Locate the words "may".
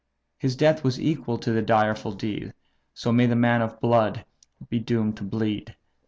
3.11-3.27